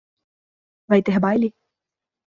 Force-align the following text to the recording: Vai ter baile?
Vai 0.89 0.99
ter 1.07 1.17
baile? 1.23 1.49